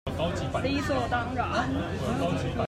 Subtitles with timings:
[0.63, 1.69] 理所當然